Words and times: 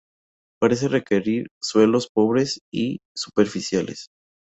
Parece 0.59 0.87
requerir 0.87 1.49
suelos 1.61 2.09
pobres 2.11 2.59
y 2.73 2.97
superficiales. 3.15 4.07